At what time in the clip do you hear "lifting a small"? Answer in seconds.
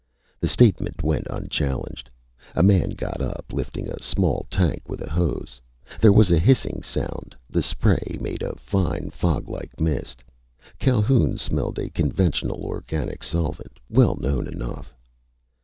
3.53-4.47